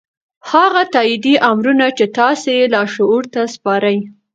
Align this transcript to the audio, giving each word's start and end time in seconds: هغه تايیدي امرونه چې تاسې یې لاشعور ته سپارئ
هغه 0.51 0.81
تايیدي 0.93 1.35
امرونه 1.51 1.87
چې 1.97 2.05
تاسې 2.17 2.49
یې 2.59 2.65
لاشعور 2.75 3.23
ته 3.33 3.41
سپارئ 3.53 3.97